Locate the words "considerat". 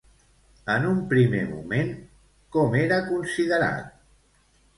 3.11-3.95